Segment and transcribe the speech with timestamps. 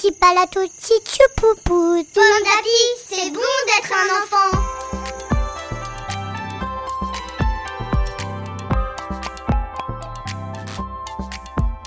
[0.00, 2.02] Petit palato, petit poupou.
[2.14, 4.50] Bon d'appui, c'est bon d'être un enfant.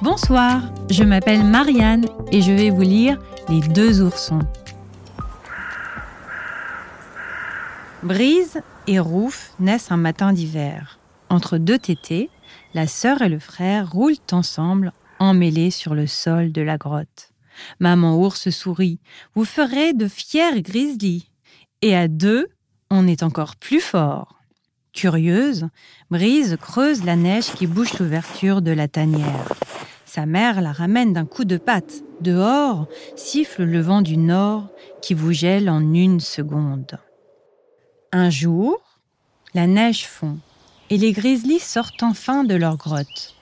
[0.04, 3.18] Bonsoir, je m'appelle Marianne et je vais vous lire
[3.50, 4.42] Les deux oursons.
[8.04, 11.00] Brise et Rouf naissent un matin d'hiver.
[11.30, 12.30] Entre deux tétés,
[12.76, 17.33] la sœur et le frère roulent ensemble, emmêlés sur le sol de la grotte.
[17.80, 19.00] Maman ours sourit.
[19.36, 21.30] Vous ferez de fiers grizzlies.
[21.82, 22.48] Et à deux,
[22.90, 24.40] on est encore plus fort.
[24.94, 25.68] Curieuse,
[26.12, 29.50] Brise creuse la neige qui bouche l'ouverture de la tanière.
[30.06, 32.04] Sa mère la ramène d'un coup de patte.
[32.22, 34.70] Dehors, siffle le vent du nord
[35.02, 37.00] qui vous gèle en une seconde.
[38.12, 38.80] Un jour,
[39.56, 40.38] la neige fond
[40.92, 43.36] et les grizzlies sortent enfin de leur grotte.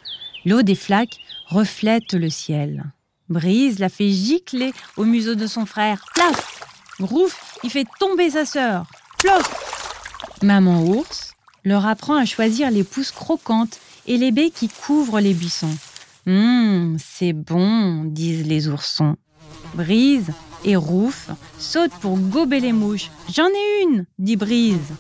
[0.46, 2.86] L'eau des flaques reflète le ciel.
[3.32, 6.04] Brise la fait gicler au museau de son frère.
[6.14, 6.62] Plaf
[7.00, 8.86] Rouf, il fait tomber sa sœur.
[9.20, 15.22] Plof Maman ours leur apprend à choisir les pousses croquantes et les baies qui couvrent
[15.22, 15.76] les buissons.
[16.28, 19.16] Hum, c'est bon, disent les oursons.
[19.76, 20.32] Brise
[20.66, 23.12] et Rouf sautent pour gober les mouches.
[23.34, 24.94] J'en ai une, dit Brise.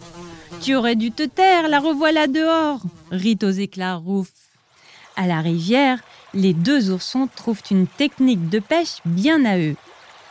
[0.61, 2.79] Tu aurais dû te taire, la revoilà dehors,
[3.11, 4.29] rit aux éclats Rouf.
[5.17, 5.99] À la rivière,
[6.33, 9.75] les deux oursons trouvent une technique de pêche bien à eux.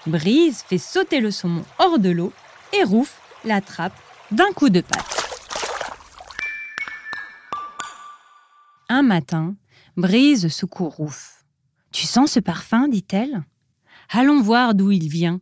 [0.07, 2.33] Brise fait sauter le saumon hors de l'eau
[2.73, 3.99] et Rouf l'attrape
[4.31, 5.17] d'un coup de patte.
[8.89, 9.55] Un matin,
[9.97, 11.45] Brise secoue Rouf.
[11.93, 12.89] Tu sens ce parfum?
[12.89, 13.43] dit-elle.
[14.11, 15.41] Allons voir d'où il vient.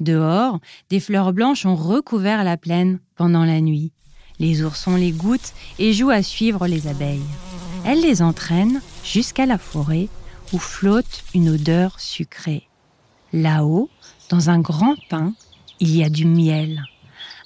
[0.00, 3.92] Dehors, des fleurs blanches ont recouvert la plaine pendant la nuit.
[4.38, 7.20] Les oursons les goûtent et jouent à suivre les abeilles.
[7.84, 10.08] Elles les entraînent jusqu'à la forêt
[10.52, 12.68] où flotte une odeur sucrée.
[13.32, 13.88] Là-haut,
[14.28, 15.34] dans un grand pin,
[15.78, 16.84] il y a du miel.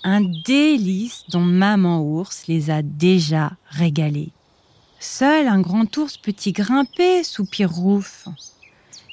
[0.02, 4.32] Un délice dont maman ours les a déjà régalés.
[4.98, 8.28] Seul un grand ours peut y grimper, soupire Rouf.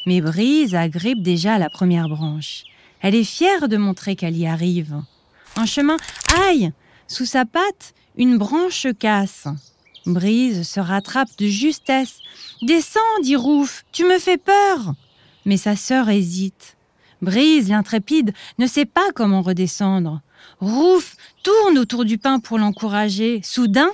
[0.05, 2.63] Mais Brise agrippe déjà la première branche.
[3.01, 5.01] Elle est fière de montrer qu'elle y arrive.
[5.57, 5.97] En chemin,
[6.47, 6.71] aïe
[7.07, 9.47] Sous sa patte, une branche casse.
[10.05, 12.19] Brise se rattrape de justesse.
[12.61, 14.93] Descends, dit Rouf, tu me fais peur.
[15.45, 16.77] Mais sa sœur hésite.
[17.21, 20.21] Brise, l'intrépide, ne sait pas comment redescendre.
[20.59, 23.41] Rouf tourne autour du pain pour l'encourager.
[23.43, 23.89] Soudain,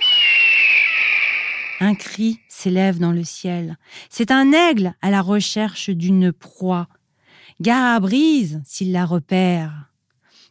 [1.80, 3.76] un cri s'élève dans le ciel.
[4.08, 6.88] C'est un aigle à la recherche d'une proie.
[7.60, 9.90] Gare à Brise s'il la repère.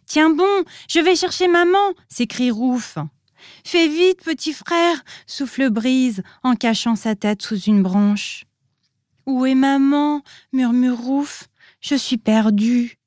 [0.05, 2.97] Tiens bon, je vais chercher maman, s'écrie Rouf.
[3.63, 8.45] Fais vite, petit frère, souffle Brise en cachant sa tête sous une branche.
[9.25, 10.23] Où est maman?
[10.53, 11.49] murmure Rouf.
[11.81, 12.97] Je suis perdu.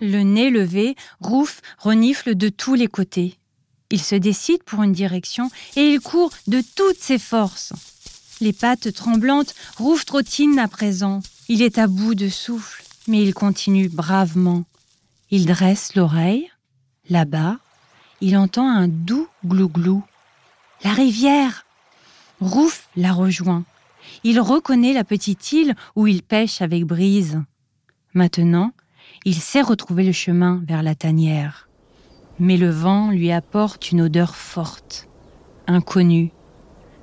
[0.00, 3.38] Le nez levé, Rouf renifle de tous les côtés.
[3.90, 7.72] Il se décide pour une direction et il court de toutes ses forces.
[8.40, 11.20] Les pattes tremblantes, Rouf trottine à présent.
[11.48, 14.64] Il est à bout de souffle, mais il continue bravement.
[15.30, 16.50] Il dresse l'oreille.
[17.10, 17.58] Là-bas,
[18.20, 20.02] il entend un doux glou-glou.
[20.82, 21.66] La rivière
[22.40, 23.64] Rouf la rejoint.
[24.22, 27.42] Il reconnaît la petite île où il pêche avec Brise.
[28.12, 28.72] Maintenant,
[29.24, 31.68] il sait retrouver le chemin vers la tanière.
[32.38, 35.08] Mais le vent lui apporte une odeur forte,
[35.66, 36.32] inconnue.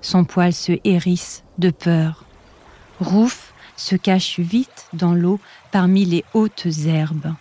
[0.01, 2.25] Son poil se hérisse de peur.
[3.00, 5.39] Rouf se cache vite dans l'eau
[5.72, 7.33] parmi les hautes herbes.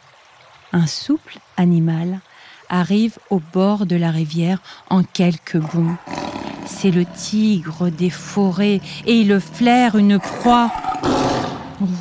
[0.73, 2.21] Un souple animal
[2.71, 5.97] arrive au bord de la rivière en quelques bonds.
[6.67, 10.73] C'est le tigre des forêts et il flaire une proie.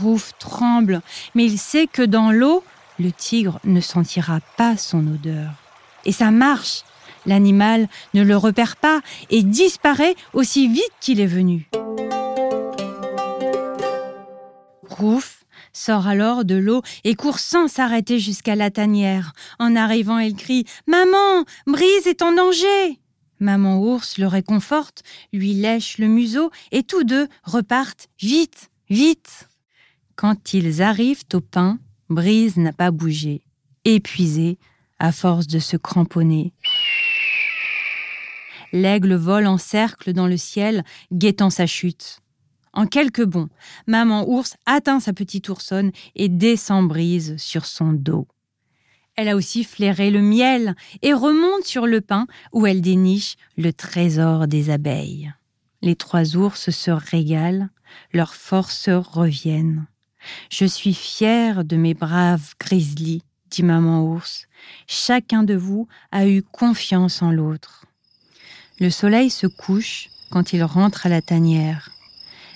[0.02, 1.02] Rouf tremble,
[1.36, 2.64] mais il sait que dans l'eau,
[3.00, 5.52] le tigre ne sentira pas son odeur.
[6.06, 6.84] Et ça marche.
[7.26, 11.70] L'animal ne le repère pas et disparaît aussi vite qu'il est venu.
[14.90, 15.39] Rouf
[15.80, 19.34] sort alors de l'eau et court sans s'arrêter jusqu'à la tanière.
[19.60, 23.00] En arrivant, elle crie Maman, Brise est en danger
[23.40, 29.48] Maman ours le réconforte, lui lèche le museau et tous deux repartent vite, vite.
[30.16, 31.80] Quand ils arrivent au pain,
[32.10, 33.42] Brise n'a pas bougé.
[33.86, 34.58] Épuisé,
[35.00, 36.52] à force de se cramponner.
[38.74, 40.84] L'aigle vole en cercle dans le ciel,
[41.14, 42.20] guettant sa chute.
[42.74, 43.50] En quelques bonds,
[43.88, 48.28] maman ours atteint sa petite oursonne et descend brise sur son dos.
[49.16, 53.74] Elle a aussi flairé le miel et remonte sur le pin où elle déniche le
[53.74, 55.34] trésor des abeilles.
[55.82, 57.70] les trois ours se régalent,
[58.14, 59.88] leurs forces reviennent.
[60.50, 64.48] Je suis fière de mes braves grizzlies, dit maman ours.
[64.88, 67.86] Chacun de vous a eu confiance en l'autre.
[68.80, 71.92] Le soleil se couche quand il rentre à la tanière.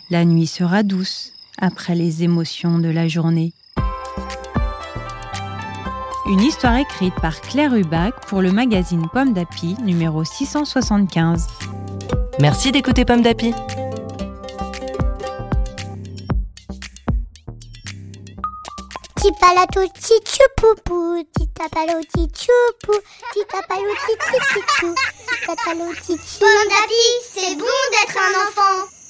[0.09, 3.53] La nuit sera douce après les émotions de la journée.
[6.25, 11.47] Une histoire écrite par Claire Hubac pour le magazine Pomme d'Api numéro 675.
[12.39, 13.53] Merci d'écouter Pomme d'Api.
[26.39, 29.02] Pomme d'Api, c'est bon d'être un enfant.